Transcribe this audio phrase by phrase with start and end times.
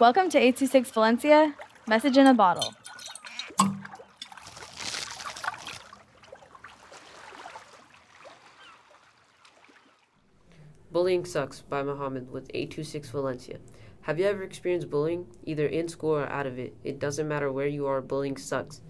[0.00, 1.56] Welcome to 826 Valencia,
[1.88, 2.72] message in a bottle.
[10.92, 13.58] Bullying Sucks by Muhammad with 826 Valencia.
[14.02, 15.26] Have you ever experienced bullying?
[15.44, 16.76] Either in school or out of it.
[16.84, 18.82] It doesn't matter where you are, bullying sucks.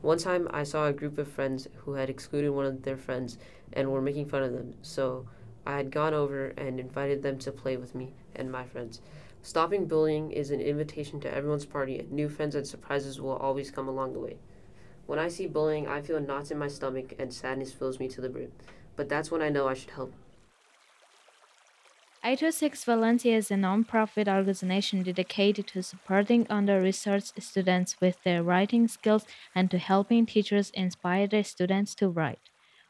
[0.00, 3.36] One time I saw a group of friends who had excluded one of their friends
[3.74, 5.28] and were making fun of them, so
[5.66, 9.02] I had gone over and invited them to play with me and my friends.
[9.44, 13.70] Stopping bullying is an invitation to everyone's party, and new friends and surprises will always
[13.70, 14.38] come along the way.
[15.04, 18.22] When I see bullying, I feel knots in my stomach and sadness fills me to
[18.22, 18.52] the brim.
[18.96, 20.14] But that's when I know I should help.
[22.24, 29.26] 826 Valencia is a non-profit organization dedicated to supporting under-researched students with their writing skills
[29.54, 32.48] and to helping teachers inspire their students to write.